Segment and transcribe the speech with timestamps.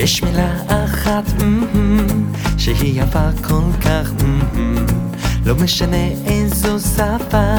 [0.00, 1.24] יש מילה אחת
[2.58, 4.10] שהיא יפה כל כך
[5.46, 7.54] לא משנה איזו שפה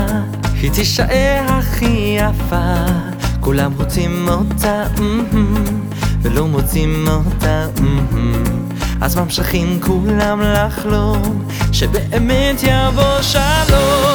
[0.61, 2.85] היא תישאר הכי יפה.
[3.39, 4.83] כולם רוצים אותה
[6.21, 7.65] ולא מוצאים אותה
[9.01, 14.10] אז ממשיכים כולם לחלום שבאמת יבוא שלום.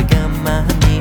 [0.00, 1.00] וגם אני.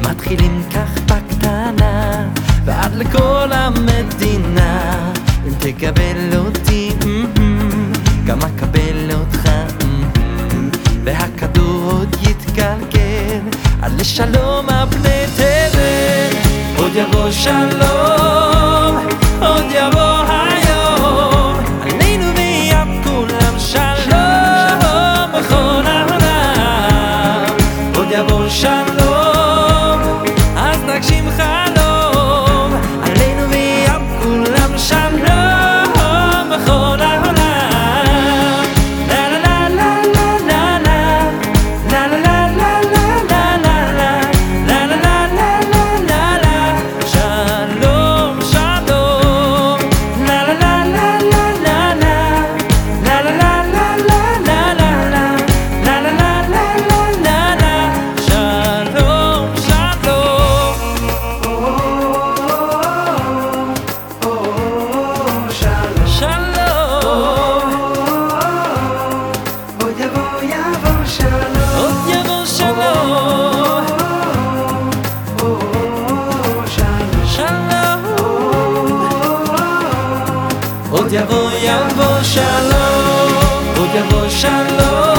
[0.00, 2.28] מתחילים כך בקטנה
[2.64, 4.92] ועד לכל המדינה.
[5.46, 6.92] אם תקבל אותי
[8.26, 9.48] גם אקבל אותך.
[11.04, 13.40] והכדור עוד יתגלגל
[13.82, 16.36] עד לשלום הפני תבל.
[16.76, 18.17] עוד יבוא שלום.
[80.90, 83.32] עוד יבוא יבוא שלום,
[83.76, 85.17] עוד יבוא שלום.